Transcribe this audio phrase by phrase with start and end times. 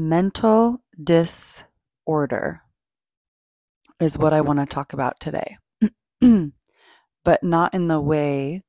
[0.00, 2.62] Mental disorder
[4.00, 5.58] is what I want to talk about today,
[7.22, 8.62] but not in the way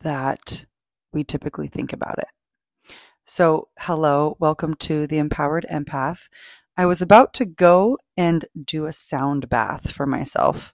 [0.00, 0.64] that
[1.12, 2.94] we typically think about it.
[3.24, 6.28] So, hello, welcome to the Empowered Empath.
[6.74, 10.72] I was about to go and do a sound bath for myself,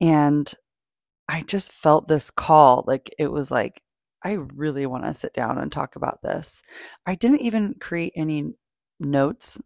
[0.00, 0.50] and
[1.28, 2.84] I just felt this call.
[2.86, 3.82] Like, it was like,
[4.22, 6.62] I really want to sit down and talk about this.
[7.04, 8.54] I didn't even create any
[9.00, 9.60] notes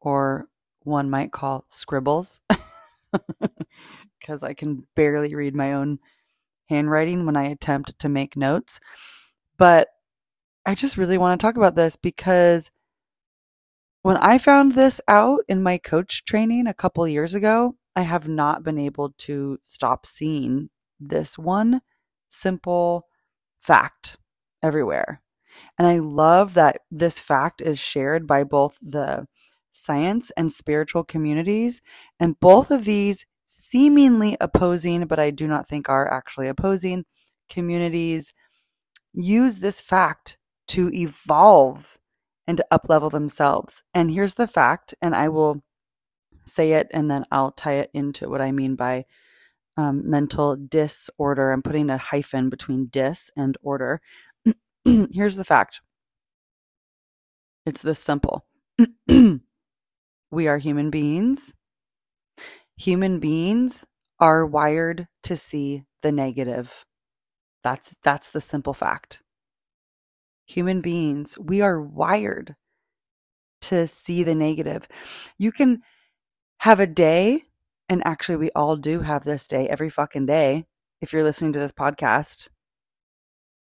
[0.00, 0.48] or
[0.82, 2.40] one might call scribbles
[4.20, 5.98] because I can barely read my own
[6.68, 8.80] handwriting when I attempt to make notes.
[9.56, 9.88] But
[10.64, 12.70] I just really want to talk about this because
[14.02, 18.28] when I found this out in my coach training a couple years ago, I have
[18.28, 21.80] not been able to stop seeing this one
[22.28, 23.06] simple
[23.60, 24.16] fact
[24.62, 25.20] everywhere.
[25.78, 29.26] And I love that this fact is shared by both the
[29.72, 31.82] science and spiritual communities.
[32.18, 37.04] And both of these seemingly opposing, but I do not think are actually opposing
[37.48, 38.34] communities
[39.12, 40.36] use this fact
[40.68, 41.98] to evolve
[42.46, 43.82] and to uplevel themselves.
[43.94, 45.62] And here's the fact, and I will
[46.46, 49.04] say it and then I'll tie it into what I mean by
[49.76, 51.52] um, mental disorder.
[51.52, 54.00] I'm putting a hyphen between dis and order.
[55.12, 55.80] here's the fact
[57.66, 58.46] it's this simple.
[60.30, 61.54] we are human beings.
[62.78, 63.84] Human beings
[64.20, 66.84] are wired to see the negative.
[67.62, 69.22] That's that's the simple fact.
[70.46, 72.56] Human beings, we are wired
[73.62, 74.88] to see the negative.
[75.36, 75.82] You can
[76.60, 77.42] have a day
[77.88, 80.66] and actually we all do have this day every fucking day.
[81.00, 82.48] If you're listening to this podcast,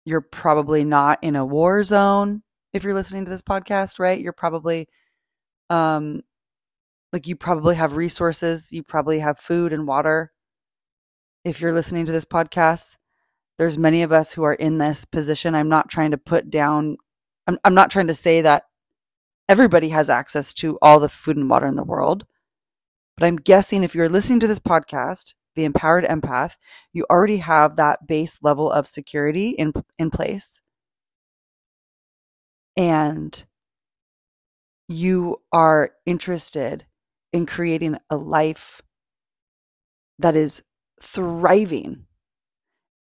[0.04, 4.20] you're probably not in a war zone if you're listening to this podcast, right?
[4.20, 4.88] You're probably
[5.70, 6.22] um
[7.12, 10.32] like you probably have resources, you probably have food and water.
[11.44, 12.96] If you're listening to this podcast,
[13.58, 15.54] there's many of us who are in this position.
[15.54, 16.96] I'm not trying to put down
[17.46, 18.64] I'm I'm not trying to say that
[19.48, 22.26] everybody has access to all the food and water in the world.
[23.16, 26.56] But I'm guessing if you're listening to this podcast, the empowered empath,
[26.92, 30.60] you already have that base level of security in in place.
[32.76, 33.44] And
[34.86, 36.86] you are interested
[37.32, 38.80] in creating a life
[40.20, 40.62] that is
[41.02, 42.06] thriving,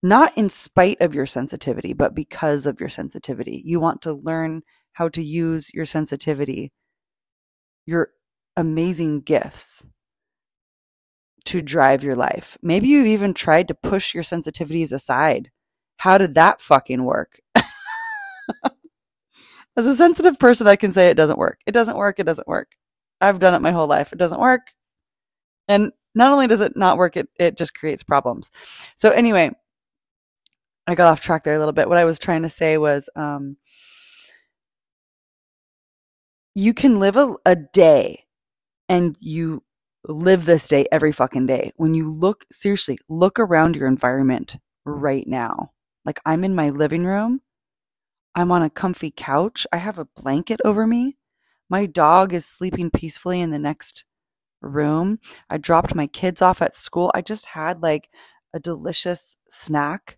[0.01, 3.61] not in spite of your sensitivity, but because of your sensitivity.
[3.63, 4.63] You want to learn
[4.93, 6.71] how to use your sensitivity,
[7.85, 8.09] your
[8.55, 9.85] amazing gifts
[11.47, 12.57] to drive your life.
[12.61, 15.49] Maybe you've even tried to push your sensitivities aside.
[15.97, 17.39] How did that fucking work?
[19.77, 21.59] As a sensitive person, I can say it doesn't work.
[21.65, 22.19] It doesn't work.
[22.19, 22.69] It doesn't work.
[23.21, 24.11] I've done it my whole life.
[24.11, 24.73] It doesn't work.
[25.67, 28.51] And not only does it not work, it, it just creates problems.
[28.95, 29.51] So anyway,
[30.85, 31.87] I got off track there a little bit.
[31.87, 33.57] What I was trying to say was, um,
[36.55, 38.25] you can live a, a day
[38.89, 39.63] and you
[40.07, 41.71] live this day every fucking day.
[41.75, 44.59] When you look, seriously, look around your environment mm.
[45.01, 45.71] right now.
[46.05, 47.41] Like I'm in my living room.
[48.35, 49.65] I'm on a comfy couch.
[49.71, 51.17] I have a blanket over me.
[51.69, 54.05] My dog is sleeping peacefully in the next
[54.61, 55.19] room.
[55.49, 57.11] I dropped my kids off at school.
[57.13, 58.09] I just had like
[58.53, 60.17] a delicious snack.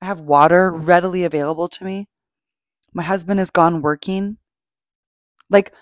[0.00, 2.08] I have water readily available to me.
[2.94, 4.38] My husband has gone working.
[5.50, 5.72] Like,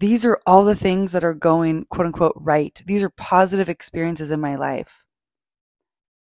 [0.00, 2.80] these are all the things that are going quote unquote right.
[2.86, 5.04] These are positive experiences in my life.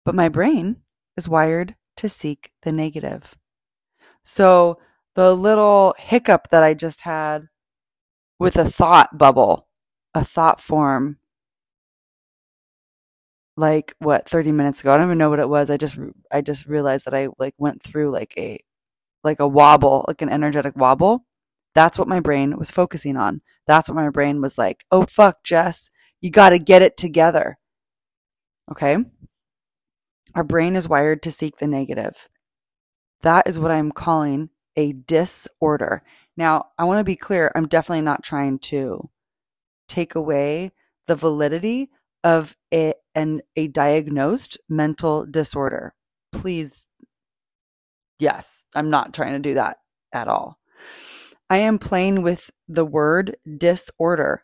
[0.06, 0.78] But my brain
[1.18, 3.36] is wired to seek the negative.
[4.24, 4.80] So
[5.16, 7.50] the little hiccup that I just had
[8.40, 9.68] with a thought bubble,
[10.14, 11.18] a thought form,
[13.58, 14.94] like what 30 minutes ago.
[14.94, 15.70] I don't even know what it was.
[15.70, 15.98] I just
[16.32, 18.58] I just realized that I like went through like a
[19.24, 21.26] like a wobble, like an energetic wobble.
[21.76, 23.42] That's what my brain was focusing on.
[23.68, 25.90] That's what my brain was like, "Oh fuck, Jess,
[26.22, 27.58] you got to get it together."
[28.72, 28.98] Okay?
[30.36, 32.30] Our brain is wired to seek the negative.
[33.22, 36.04] That is what I'm calling a disorder.
[36.38, 39.10] Now, I want to be clear, I'm definitely not trying to
[39.88, 40.72] take away
[41.08, 41.90] the validity
[42.24, 45.96] of a, an, a diagnosed mental disorder.
[46.32, 46.86] Please,
[48.20, 49.78] yes, I'm not trying to do that
[50.14, 50.60] at all.
[51.50, 54.44] I am playing with the word disorder,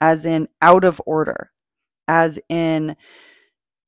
[0.00, 1.50] as in out of order,
[2.08, 2.96] as in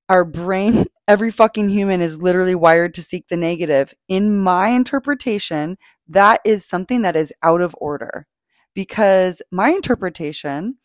[0.09, 3.95] our brain, every fucking human is literally wired to seek the negative.
[4.09, 5.77] In my interpretation,
[6.09, 8.27] that is something that is out of order.
[8.75, 10.77] because my interpretation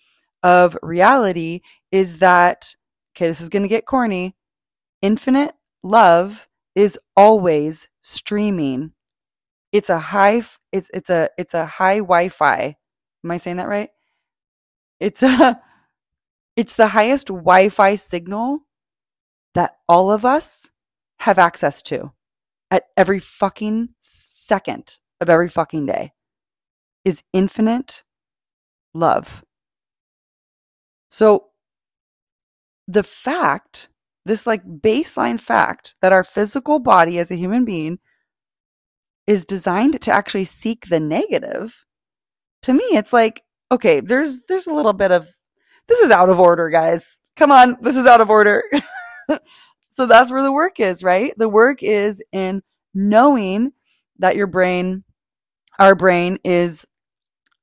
[0.43, 1.61] of reality
[1.91, 2.75] is that,
[3.15, 4.35] okay, this is going to get corny.
[5.01, 8.93] Infinite love is always streaming.
[9.71, 12.75] It's a high, it's, it's a, it's a high Wi-Fi.
[13.23, 13.89] Am I saying that right?
[14.99, 15.61] It's a,
[16.55, 18.59] it's the highest Wi-Fi signal
[19.55, 20.71] that all of us
[21.19, 22.11] have access to
[22.71, 26.13] at every fucking second of every fucking day
[27.03, 28.03] is infinite
[28.93, 29.43] love.
[31.09, 31.47] So
[32.87, 33.89] the fact,
[34.25, 37.99] this like baseline fact that our physical body as a human being
[39.29, 41.85] is designed to actually seek the negative,
[42.63, 45.29] to me it's like, okay, there's there's a little bit of
[45.87, 47.19] this is out of order, guys.
[47.35, 48.63] Come on, this is out of order.
[49.89, 51.31] so that's where the work is, right?
[51.37, 52.63] The work is in
[52.95, 53.71] knowing
[54.17, 55.03] that your brain,
[55.77, 56.85] our brain is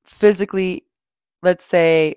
[0.04, 0.84] physically,
[1.42, 2.14] let's say,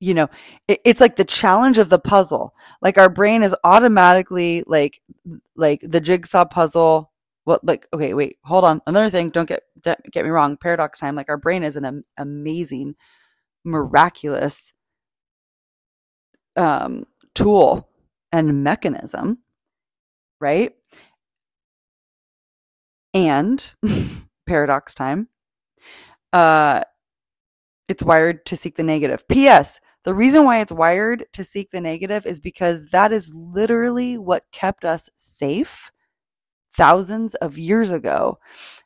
[0.00, 0.28] you know,
[0.66, 2.52] it, it's like the challenge of the puzzle.
[2.82, 5.00] Like our brain is automatically like,
[5.54, 7.12] like the jigsaw puzzle.
[7.44, 8.80] What, like, okay, wait, hold on.
[8.86, 10.56] Another thing, don't get, get me wrong.
[10.56, 11.14] Paradox time.
[11.14, 12.96] Like our brain is an am- amazing,
[13.64, 14.72] miraculous,
[16.56, 17.04] um,
[17.34, 17.88] tool
[18.32, 19.38] and mechanism,
[20.40, 20.74] right?
[23.12, 23.74] And
[24.46, 25.28] paradox time.
[26.32, 26.82] Uh,
[27.88, 29.26] it's wired to seek the negative.
[29.28, 29.80] P.S.
[30.04, 34.44] The reason why it's wired to seek the negative is because that is literally what
[34.52, 35.90] kept us safe
[36.76, 38.38] thousands of years ago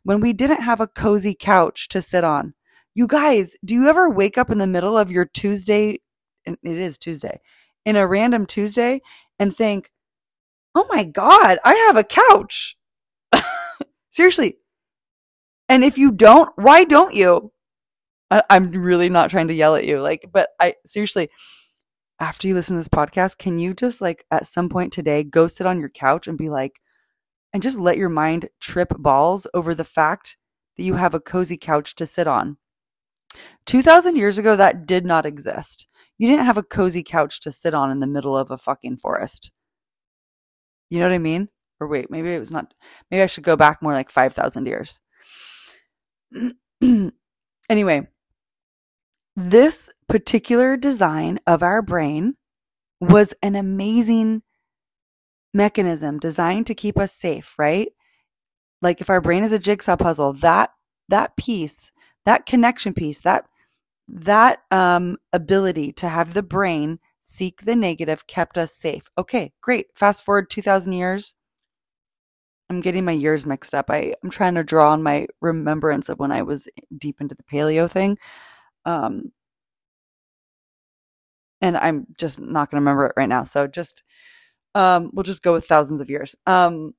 [0.03, 2.55] when we didn't have a cozy couch to sit on.
[2.95, 6.01] You guys, do you ever wake up in the middle of your Tuesday?
[6.47, 7.41] And It is Tuesday,
[7.85, 9.01] in a random Tuesday
[9.39, 9.91] and think,
[10.75, 12.77] oh my God, I have a couch.
[14.11, 14.57] Seriously.
[15.69, 17.53] And if you don't, why don't you?
[18.31, 20.01] I, I'm really not trying to yell at you.
[20.01, 21.29] Like, but I seriously,
[22.21, 25.47] after you listen to this podcast, can you just like at some point today go
[25.47, 26.81] sit on your couch and be like,
[27.53, 30.37] and just let your mind trip balls over the fact
[30.77, 32.59] that you have a cozy couch to sit on?
[33.67, 35.87] 2000 years ago, that did not exist.
[36.17, 38.99] You didn't have a cozy couch to sit on in the middle of a fucking
[38.99, 39.53] forest.
[40.91, 41.49] You know what I mean?
[41.81, 42.75] Or wait, maybe it was not,
[43.11, 45.01] maybe I should go back more like 5,000 years.
[47.71, 48.09] anyway,
[49.37, 52.35] this particular design of our brain
[53.01, 54.43] was an amazing
[55.55, 57.89] mechanism designed to keep us safe, right?
[58.83, 60.71] Like if our brain is a jigsaw puzzle, that
[61.09, 61.91] that piece,
[62.27, 63.47] that connection piece, that
[64.09, 69.11] that um, ability to have the brain seek the negative kept us safe.
[69.19, 69.87] Okay, great.
[69.95, 71.35] Fast forward 2,000 years.
[72.71, 73.91] I'm getting my years mixed up.
[73.91, 77.43] I, I'm trying to draw on my remembrance of when I was deep into the
[77.43, 78.19] paleo thing.
[78.85, 79.33] Um,
[81.61, 83.45] and I'm just not going to remember it right now.
[83.45, 84.03] So just,
[84.75, 86.37] um, we'll just go with thousands of years.
[86.47, 86.95] Um,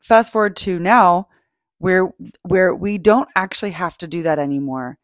[0.00, 1.28] fast forward to now
[1.78, 2.12] where,
[2.42, 4.98] where we don't actually have to do that anymore.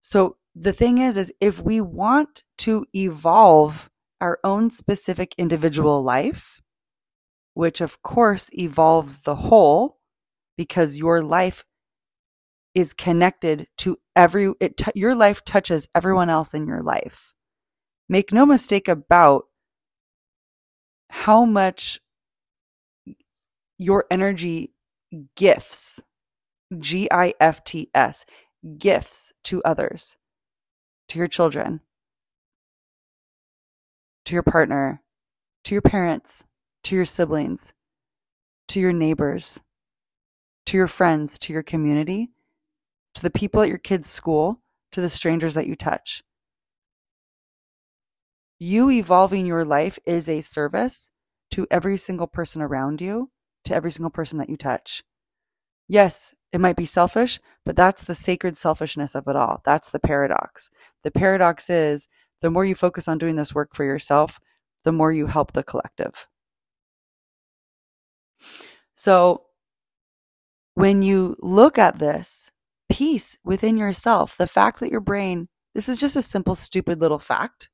[0.00, 6.60] So the thing is, is if we want to evolve our own specific individual life,
[7.54, 9.98] which of course evolves the whole
[10.56, 11.64] because your life
[12.74, 17.32] is connected to every it t- your life touches everyone else in your life
[18.08, 19.44] make no mistake about
[21.10, 22.00] how much
[23.78, 24.72] your energy
[25.36, 26.02] gifts
[26.78, 28.24] g i f t s
[28.78, 30.16] gifts to others,
[31.08, 31.80] to your children,
[34.24, 35.02] to your partner,
[35.64, 36.44] to your parents,
[36.84, 37.74] to your siblings,
[38.68, 39.60] to your neighbors,
[40.66, 42.30] to your friends, to your community,
[43.14, 44.60] to the people at your kids' school,
[44.92, 46.22] to the strangers that you touch.
[48.62, 51.10] You evolving your life is a service
[51.52, 53.30] to every single person around you,
[53.64, 55.02] to every single person that you touch.
[55.88, 59.62] Yes, it might be selfish, but that's the sacred selfishness of it all.
[59.64, 60.68] That's the paradox.
[61.04, 62.06] The paradox is
[62.42, 64.38] the more you focus on doing this work for yourself,
[64.84, 66.26] the more you help the collective.
[68.92, 69.46] So
[70.74, 72.52] when you look at this
[72.90, 77.18] peace within yourself, the fact that your brain, this is just a simple, stupid little
[77.18, 77.70] fact.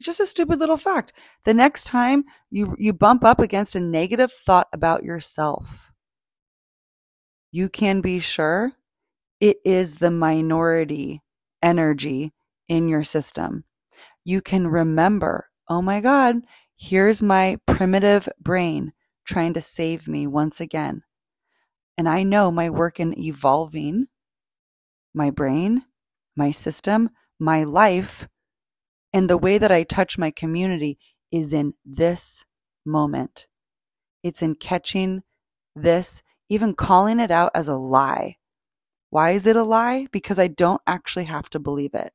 [0.00, 1.12] It's just a stupid little fact.
[1.44, 5.92] The next time you, you bump up against a negative thought about yourself,
[7.52, 8.72] you can be sure
[9.40, 11.20] it is the minority
[11.62, 12.32] energy
[12.66, 13.64] in your system.
[14.24, 16.36] You can remember, oh my God,
[16.76, 18.94] here's my primitive brain
[19.26, 21.02] trying to save me once again.
[21.98, 24.06] And I know my work in evolving
[25.12, 25.82] my brain
[26.36, 28.26] my system, my life,
[29.12, 30.98] and the way that I touch my community
[31.32, 32.44] is in this
[32.84, 33.46] moment.
[34.22, 35.22] It's in catching
[35.74, 38.36] this, even calling it out as a lie.
[39.10, 40.06] Why is it a lie?
[40.12, 42.12] Because I don't actually have to believe it.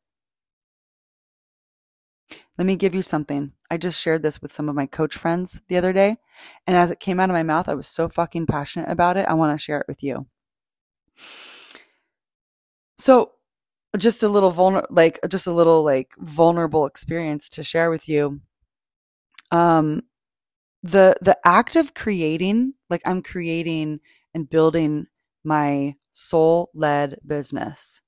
[2.58, 3.52] Let me give you something.
[3.70, 6.18] I just shared this with some of my coach friends the other day.
[6.66, 9.28] And as it came out of my mouth, I was so fucking passionate about it.
[9.28, 10.28] I want to share it with you.
[12.98, 13.32] So,
[13.98, 18.42] just a little vulnerable, like, just a little, like, vulnerable experience to share with you.
[19.52, 20.04] Um,
[20.84, 24.00] the, the act of creating, like, I'm creating
[24.34, 25.08] and building
[25.44, 28.02] my soul led business.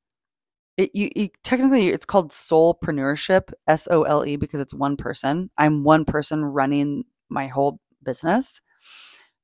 [0.77, 5.49] It, you, you, technically it's called soulpreneurship s-o-l-e because it's one person.
[5.57, 8.61] I'm one person running my whole business.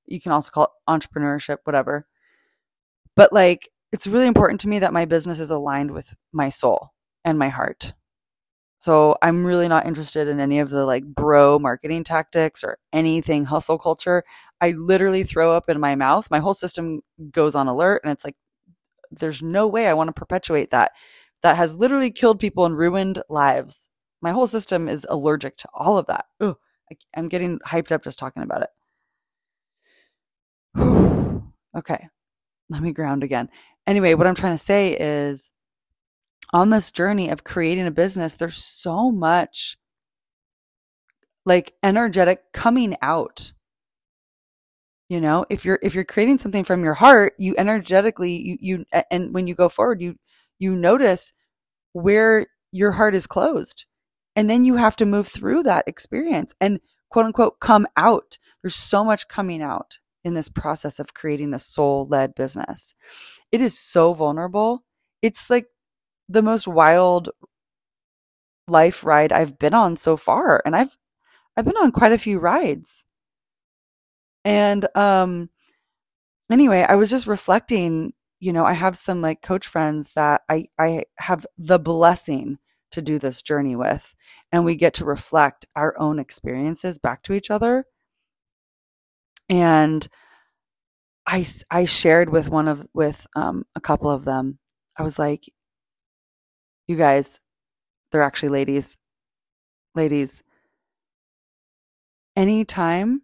[0.06, 2.06] You can also call it entrepreneurship whatever.
[3.16, 6.92] But like it's really important to me that my business is aligned with my soul
[7.24, 7.94] and my heart
[8.80, 13.46] so i'm really not interested in any of the like bro marketing tactics or anything
[13.46, 14.24] hustle culture
[14.62, 18.26] i literally throw up in my mouth my whole system goes on alert and it's
[18.26, 18.36] like
[19.12, 20.92] there's no way i want to perpetuate that
[21.44, 23.92] that has literally killed people and ruined lives.
[24.22, 26.26] My whole system is allergic to all of that.
[26.40, 26.56] Ugh,
[27.16, 28.64] I'm getting hyped up just talking about
[30.76, 31.44] it.
[31.78, 32.08] okay,
[32.70, 33.50] let me ground again.
[33.86, 35.52] Anyway, what I'm trying to say is
[36.52, 39.78] on this journey of creating a business, there's so much
[41.46, 43.52] like energetic coming out
[45.10, 48.86] you know if you're if you're creating something from your heart you energetically you you
[49.12, 50.16] and when you go forward you
[50.58, 51.34] you notice
[51.92, 53.86] where your heart is closed.
[54.36, 58.40] And then you have to move through that experience and quote unquote come out.
[58.62, 62.96] There's so much coming out in this process of creating a soul led business.
[63.52, 64.84] It is so vulnerable.
[65.22, 65.68] It's like
[66.30, 67.30] the most wild
[68.68, 70.62] life ride I've been on so far.
[70.66, 70.98] And I've,
[71.58, 73.06] I've been on quite a few rides.
[74.46, 75.50] And, um,
[76.52, 78.14] anyway, I was just reflecting
[78.44, 82.58] you know, I have some like coach friends that I, I have the blessing
[82.92, 84.14] to do this journey with,
[84.52, 87.86] and we get to reflect our own experiences back to each other.
[89.50, 90.08] And
[91.28, 94.60] I, I shared with one of, with um, a couple of them,
[94.98, 95.46] I was like,
[96.88, 97.40] you guys,
[98.12, 98.98] they're actually ladies,
[99.96, 100.44] ladies,
[102.36, 103.22] anytime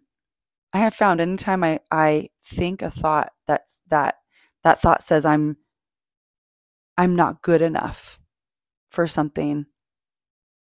[0.72, 4.16] I have found anytime I, I think a thought that's that
[4.62, 5.56] that thought says I'm
[6.96, 8.18] I'm not good enough
[8.90, 9.66] for something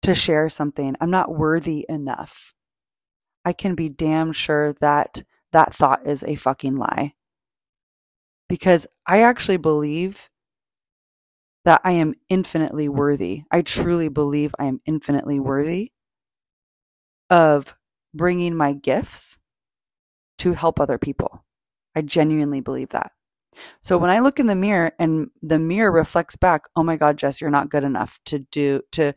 [0.03, 0.97] to share something.
[1.01, 2.55] I'm not worthy enough.
[3.45, 7.15] I can be damn sure that that thought is a fucking lie.
[8.49, 10.29] Because I actually believe
[11.65, 13.45] that I am infinitely worthy.
[13.51, 15.93] I truly believe I am infinitely worthy
[17.31, 17.75] of
[18.13, 19.39] bringing my gifts
[20.39, 21.45] to help other people.
[21.95, 23.13] I genuinely believe that.
[23.81, 27.19] So when I look in the mirror and the mirror reflects back, oh my God,
[27.19, 29.13] Jess, you're not good enough to do, to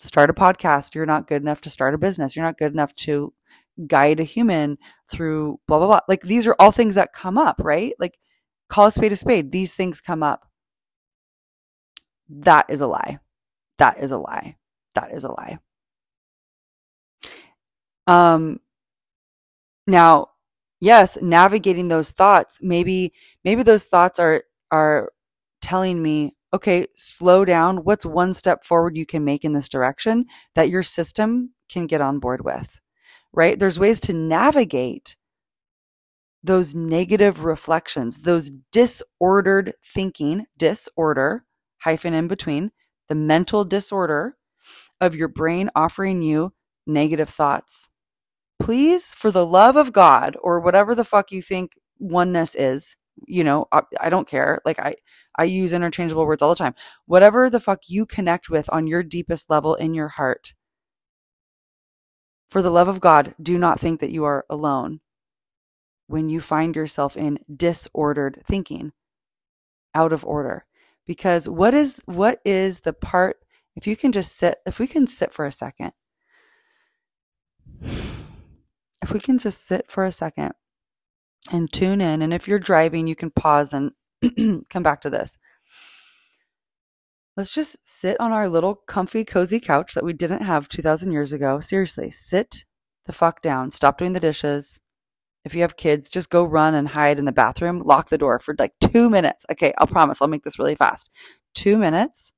[0.00, 0.94] start a podcast.
[0.94, 2.34] You're not good enough to start a business.
[2.34, 3.32] You're not good enough to
[3.86, 4.78] guide a human
[5.10, 6.00] through blah, blah, blah.
[6.08, 7.94] Like these are all things that come up, right?
[7.98, 8.18] Like
[8.68, 9.52] call a spade a spade.
[9.52, 10.46] These things come up.
[12.28, 13.18] That is a lie.
[13.78, 14.56] That is a lie.
[14.94, 15.58] That is a lie.
[18.06, 18.60] Um,
[19.86, 20.28] now
[20.80, 23.12] yes, navigating those thoughts, maybe
[23.44, 25.12] maybe those thoughts are are
[25.62, 27.78] telling me, okay, slow down.
[27.78, 32.00] What's one step forward you can make in this direction that your system can get
[32.00, 32.80] on board with?
[33.32, 33.58] Right?
[33.58, 35.16] There's ways to navigate
[36.42, 41.44] those negative reflections, those disordered thinking, disorder,
[41.82, 42.72] hyphen in between,
[43.08, 44.36] the mental disorder
[45.00, 46.52] of your brain offering you
[46.86, 47.90] negative thoughts
[48.60, 52.96] please, for the love of God, or whatever the fuck you think oneness is,
[53.26, 54.60] you know, I, I, don't care.
[54.64, 54.94] Like I,
[55.36, 56.74] I use interchangeable words all the time.
[57.06, 60.54] Whatever the fuck you connect with on your deepest level in your heart,
[62.50, 65.00] for the love of God, do not think that you are alone
[66.06, 68.92] when you find yourself in disordered thinking,
[69.94, 70.66] out of order.
[71.06, 73.38] Because what is what is the part
[73.76, 75.92] if you can just sit if we can sit for a second
[77.82, 80.52] if we can just sit for a second
[81.50, 83.92] and tune in, and if you're driving, you can pause and
[84.68, 85.38] come back to this.
[87.40, 91.32] Let's just sit on our little comfy, cozy couch that we didn't have 2,000 years
[91.32, 91.58] ago.
[91.58, 92.66] Seriously, sit
[93.06, 93.70] the fuck down.
[93.70, 94.78] Stop doing the dishes.
[95.42, 97.80] If you have kids, just go run and hide in the bathroom.
[97.80, 99.46] Lock the door for like two minutes.
[99.50, 101.08] Okay, I'll promise I'll make this really fast.
[101.54, 102.34] Two minutes.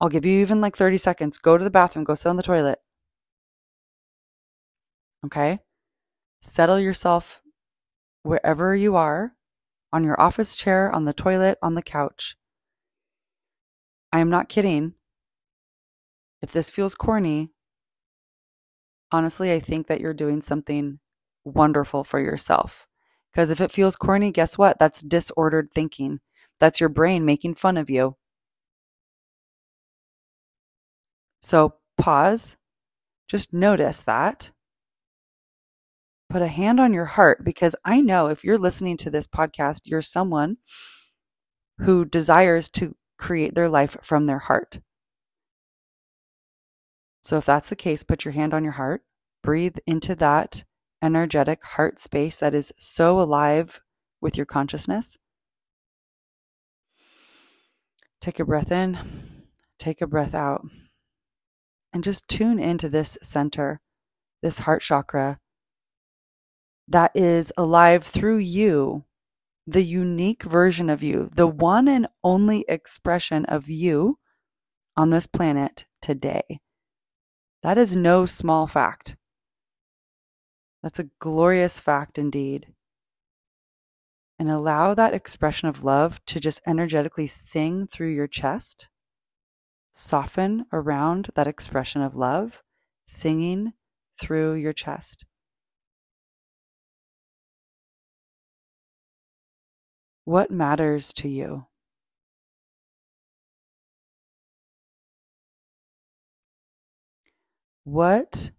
[0.00, 1.36] I'll give you even like 30 seconds.
[1.36, 2.78] Go to the bathroom, go sit on the toilet.
[5.26, 5.58] Okay?
[6.40, 7.42] Settle yourself
[8.22, 9.34] wherever you are
[9.92, 12.34] on your office chair, on the toilet, on the couch.
[14.12, 14.94] I am not kidding.
[16.42, 17.50] If this feels corny,
[19.12, 20.98] honestly, I think that you're doing something
[21.44, 22.86] wonderful for yourself.
[23.32, 24.78] Because if it feels corny, guess what?
[24.78, 26.20] That's disordered thinking.
[26.58, 28.16] That's your brain making fun of you.
[31.40, 32.56] So pause,
[33.28, 34.52] just notice that.
[36.30, 39.82] Put a hand on your heart because I know if you're listening to this podcast,
[39.84, 40.58] you're someone
[41.78, 44.80] who desires to create their life from their heart.
[47.22, 49.02] So if that's the case, put your hand on your heart,
[49.42, 50.64] breathe into that
[51.02, 53.80] energetic heart space that is so alive
[54.20, 55.16] with your consciousness.
[58.20, 58.98] Take a breath in,
[59.78, 60.66] take a breath out,
[61.92, 63.80] and just tune into this center,
[64.42, 65.38] this heart chakra
[66.88, 69.04] that is alive through you,
[69.66, 74.18] the unique version of you, the one and only expression of you
[74.96, 76.60] on this planet today.
[77.62, 79.16] That is no small fact.
[80.82, 82.68] That's a glorious fact indeed.
[84.38, 88.88] And allow that expression of love to just energetically sing through your chest.
[89.92, 92.62] Soften around that expression of love,
[93.04, 93.74] singing
[94.18, 95.26] through your chest.
[100.24, 101.66] What matters to you?
[107.84, 108.52] What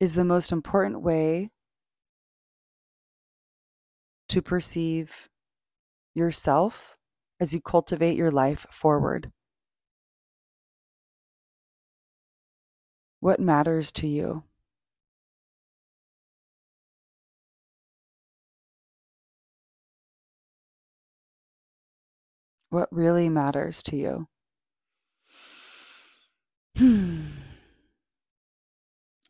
[0.00, 1.50] is the most important way
[4.28, 5.28] to perceive
[6.14, 6.96] yourself
[7.38, 9.30] as you cultivate your life forward.
[13.20, 14.44] What matters to you?
[22.70, 24.28] What really matters to you?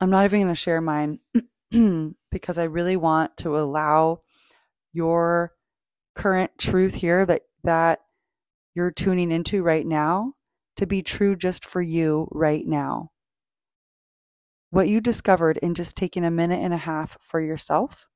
[0.01, 1.21] I'm not even going to share mine
[2.31, 4.21] because I really want to allow
[4.93, 5.53] your
[6.15, 8.01] current truth here that that
[8.75, 10.35] you're tuning into right now
[10.77, 13.11] to be true just for you right now.
[14.71, 18.07] What you discovered in just taking a minute and a half for yourself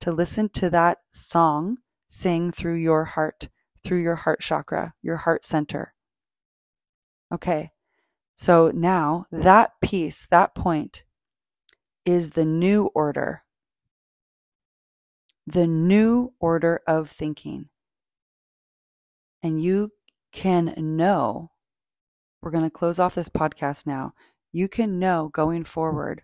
[0.00, 3.48] to listen to that song sing through your heart,
[3.84, 5.94] through your heart chakra, your heart center.
[7.32, 7.70] Okay,
[8.34, 11.04] so now that piece, that point
[12.04, 13.42] is the new order.
[15.46, 17.68] The new order of thinking.
[19.42, 19.90] And you
[20.32, 21.50] can know,
[22.40, 24.14] we're going to close off this podcast now.
[24.52, 26.22] You can know going forward,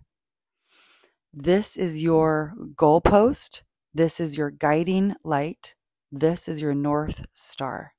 [1.32, 3.62] this is your goalpost.
[3.94, 5.74] This is your guiding light.
[6.12, 7.92] This is your North Star.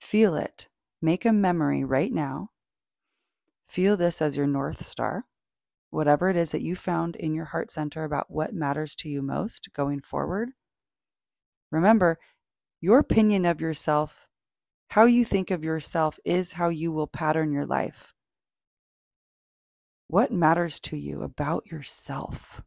[0.00, 0.68] Feel it.
[1.00, 2.50] Make a memory right now.
[3.68, 5.26] Feel this as your North Star
[5.90, 9.22] whatever it is that you found in your heart center about what matters to you
[9.22, 10.50] most going forward.
[11.70, 12.18] Remember,
[12.80, 14.26] your opinion of yourself,
[14.88, 18.14] how you think of yourself, is how you will pattern your life.
[20.06, 22.62] What matters to you about yourself?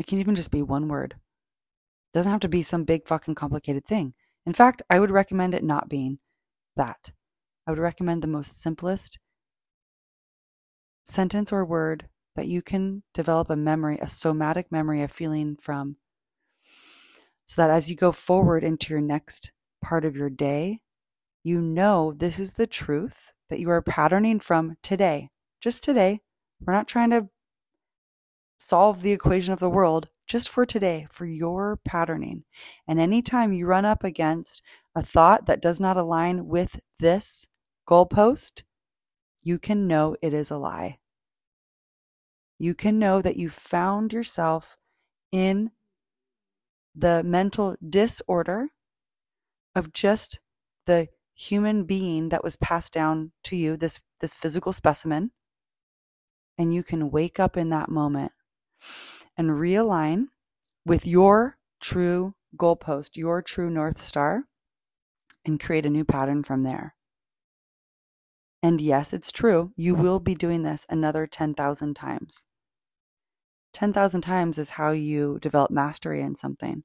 [0.00, 1.12] It can even just be one word.
[1.12, 4.14] It doesn't have to be some big fucking complicated thing.
[4.46, 6.20] In fact, I would recommend it not being
[6.74, 7.12] that.
[7.66, 9.18] I would recommend the most simplest
[11.04, 15.96] sentence or word that you can develop a memory, a somatic memory of feeling from.
[17.44, 19.52] So that as you go forward into your next
[19.84, 20.80] part of your day,
[21.44, 25.28] you know this is the truth that you are patterning from today,
[25.60, 26.20] just today.
[26.58, 27.28] We're not trying to
[28.60, 32.44] solve the equation of the world, just for today, for your patterning.
[32.86, 34.62] And anytime you run up against
[34.94, 37.48] a thought that does not align with this
[37.88, 38.64] goalpost,
[39.42, 40.98] you can know it is a lie.
[42.58, 44.76] You can know that you found yourself
[45.32, 45.70] in
[46.94, 48.68] the mental disorder
[49.74, 50.38] of just
[50.84, 55.30] the human being that was passed down to you, this, this physical specimen.
[56.58, 58.32] And you can wake up in that moment
[59.36, 60.26] and realign
[60.84, 64.44] with your true goalpost, your true North Star,
[65.44, 66.94] and create a new pattern from there.
[68.62, 69.72] And yes, it's true.
[69.76, 72.46] You will be doing this another 10,000 times.
[73.72, 76.82] 10,000 times is how you develop mastery in something.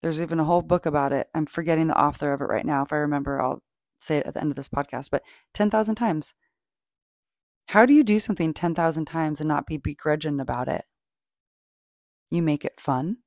[0.00, 1.28] There's even a whole book about it.
[1.34, 2.82] I'm forgetting the author of it right now.
[2.82, 3.62] If I remember, I'll
[3.98, 6.34] say it at the end of this podcast, but 10,000 times.
[7.70, 10.86] How do you do something 10,000 times and not be begrudging about it?
[12.28, 13.18] You make it fun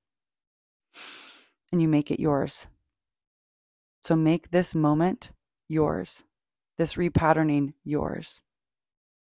[1.72, 2.68] and you make it yours.
[4.04, 5.32] So make this moment
[5.70, 6.26] yours,
[6.78, 8.42] this repatterning yours.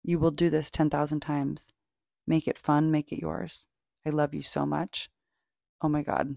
[0.02, 1.72] You will do this 10,000 times.
[2.26, 3.68] Make it fun, make it yours.
[4.04, 5.08] I love you so much.
[5.80, 6.34] Oh my God.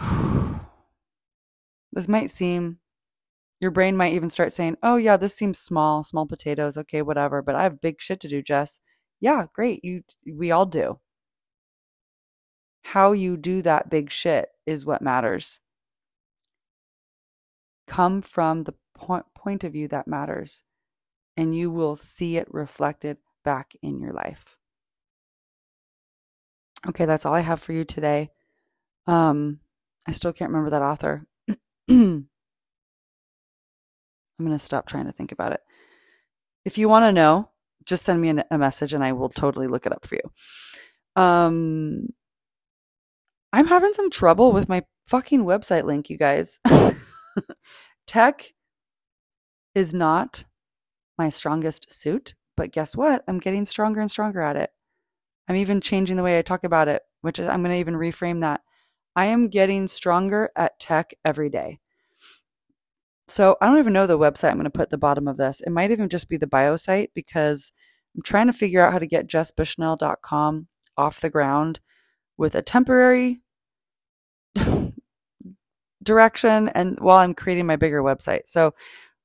[1.92, 2.78] this might seem,
[3.62, 7.40] your brain might even start saying, oh yeah, this seems small, small potatoes, okay, whatever,
[7.42, 8.80] but I have big shit to do, Jess.
[9.20, 9.84] Yeah, great.
[9.84, 10.98] You, we all do.
[12.82, 15.60] How you do that big shit is what matters.
[17.86, 20.64] Come from the point, point of view that matters,
[21.36, 24.56] and you will see it reflected back in your life.
[26.88, 28.30] Okay, that's all I have for you today.
[29.06, 29.60] Um,
[30.04, 31.26] I still can't remember that author.
[34.42, 35.60] I'm going to stop trying to think about it.
[36.64, 37.48] If you want to know,
[37.84, 41.22] just send me a message and I will totally look it up for you.
[41.22, 42.08] Um,
[43.52, 46.58] I'm having some trouble with my fucking website link, you guys.
[48.08, 48.52] Tech
[49.76, 50.44] is not
[51.16, 53.22] my strongest suit, but guess what?
[53.28, 54.70] I'm getting stronger and stronger at it.
[55.48, 57.94] I'm even changing the way I talk about it, which is I'm going to even
[57.94, 58.60] reframe that.
[59.14, 61.78] I am getting stronger at tech every day.
[63.28, 65.36] So I don't even know the website I'm going to put at the bottom of
[65.36, 65.60] this.
[65.60, 67.72] It might even just be the bio site because
[68.14, 71.80] I'm trying to figure out how to get jessbushnell.com off the ground
[72.36, 73.40] with a temporary
[76.02, 78.42] direction and while I'm creating my bigger website.
[78.46, 78.74] So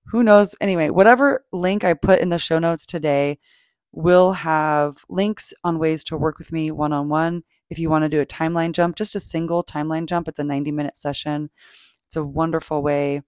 [0.05, 0.55] who knows?
[0.61, 3.39] Anyway, whatever link I put in the show notes today
[3.91, 7.43] will have links on ways to work with me one on one.
[7.69, 10.43] If you want to do a timeline jump, just a single timeline jump, it's a
[10.43, 11.49] 90 minute session.
[12.05, 13.23] It's a wonderful way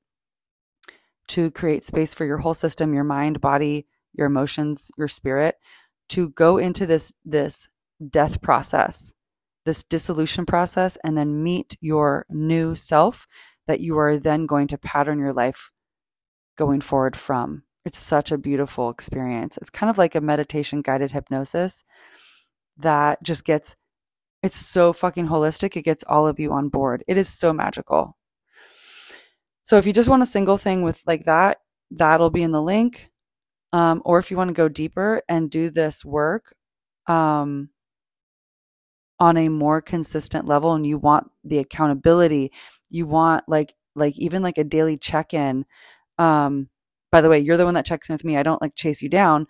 [1.29, 5.55] to create space for your whole system, your mind, body, your emotions, your spirit
[6.09, 7.67] to go into this this
[8.09, 9.13] death process,
[9.65, 13.27] this dissolution process and then meet your new self
[13.67, 15.71] that you are then going to pattern your life
[16.57, 17.63] going forward from.
[17.85, 19.57] It's such a beautiful experience.
[19.57, 21.83] It's kind of like a meditation guided hypnosis
[22.77, 23.75] that just gets
[24.41, 25.75] it's so fucking holistic.
[25.75, 27.03] It gets all of you on board.
[27.07, 28.15] It is so magical.
[29.69, 31.59] So if you just want a single thing with like that,
[31.91, 33.11] that'll be in the link.
[33.71, 36.55] Um, or if you want to go deeper and do this work
[37.05, 37.69] um,
[39.19, 42.51] on a more consistent level and you want the accountability,
[42.89, 45.67] you want like like even like a daily check-in
[46.17, 46.67] um,
[47.11, 48.37] by the way, you're the one that checks in with me.
[48.37, 49.45] I don't like chase you down.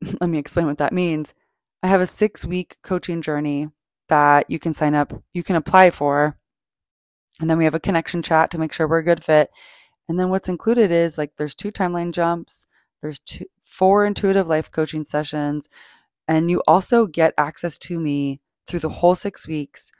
[0.22, 1.34] Let me explain what that means.
[1.82, 3.68] I have a six week coaching journey
[4.08, 6.38] that you can sign up, you can apply for.
[7.40, 9.50] And then we have a connection chat to make sure we're a good fit.
[10.08, 12.66] And then what's included is like there's two timeline jumps,
[13.02, 15.68] there's two, four intuitive life coaching sessions,
[16.28, 19.90] and you also get access to me through the whole six weeks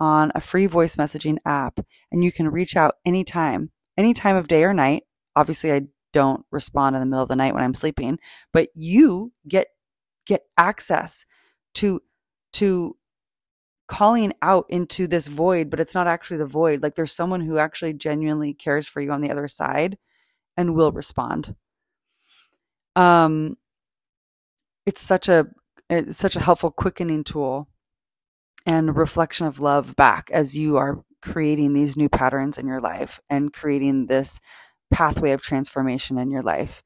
[0.00, 1.80] on a free voice messaging app.
[2.10, 5.04] And you can reach out anytime, any time of day or night.
[5.36, 8.18] Obviously, I don't respond in the middle of the night when I'm sleeping,
[8.52, 9.68] but you get
[10.26, 11.26] get access
[11.74, 12.00] to
[12.54, 12.96] to
[13.86, 16.82] calling out into this void, but it's not actually the void.
[16.82, 19.98] Like there's someone who actually genuinely cares for you on the other side
[20.56, 21.54] and will respond.
[22.96, 23.56] Um
[24.86, 25.46] it's such a
[25.90, 27.68] it's such a helpful quickening tool
[28.66, 33.20] and reflection of love back as you are creating these new patterns in your life
[33.28, 34.40] and creating this
[34.90, 36.82] pathway of transformation in your life.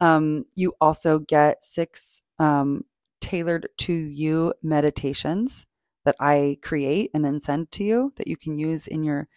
[0.00, 2.84] Um, you also get six um,
[3.20, 5.66] tailored to you meditations
[6.06, 9.28] that I create and then send to you that you can use in your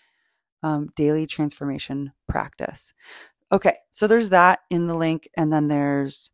[0.63, 2.93] um, daily transformation practice.
[3.51, 6.31] Okay, so there's that in the link, and then there's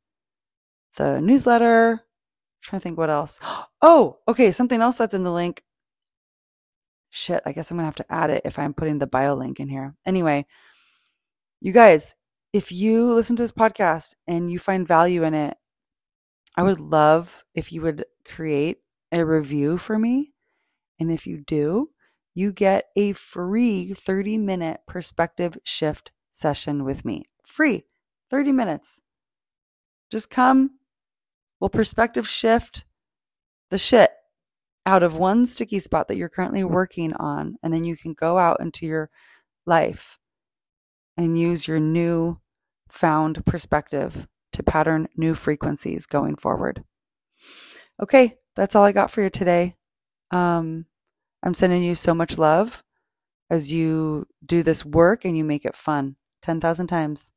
[0.98, 1.91] the newsletter.
[1.91, 2.00] I'm
[2.62, 3.39] trying to think what else.
[3.88, 5.62] Oh, okay, something else that's in the link.
[7.12, 9.60] Shit, I guess I'm gonna have to add it if I'm putting the bio link
[9.60, 9.93] in here.
[10.08, 10.48] Anyway,
[11.62, 12.15] you guys,
[12.52, 15.56] if you listen to this podcast and you find value in it,
[16.58, 18.80] I would love if you would create
[19.15, 20.34] a review for me.
[20.99, 21.89] And if you do,
[22.34, 27.23] you get a free 30 minute perspective shift session with me.
[27.45, 27.86] Free
[28.30, 29.01] 30 minutes.
[30.12, 30.71] Just come,
[31.60, 32.84] we'll perspective shift
[33.71, 34.12] the shit
[34.86, 37.56] out of one sticky spot that you're currently working on.
[37.63, 39.10] And then you can go out into your
[39.65, 40.19] life
[41.17, 42.39] and use your new
[42.89, 46.84] found perspective to pattern new frequencies going forward.
[48.01, 49.76] Okay, that's all I got for you today.
[50.32, 50.86] Um,
[51.44, 52.84] I'm sending you so much love
[53.50, 57.32] as you do this work and you make it fun 10,000 times.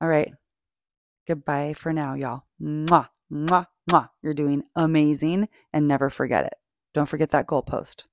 [0.00, 0.32] All right.
[1.26, 2.44] Goodbye for now, y'all.
[2.62, 4.08] Mwah, mwah, mwah.
[4.22, 6.54] You're doing amazing and never forget it.
[6.94, 8.04] Don't forget that goalpost.